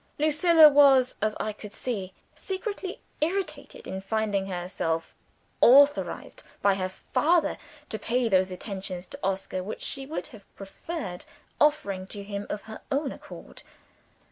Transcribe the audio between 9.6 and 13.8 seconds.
which she would have preferred offering to him of her own accord.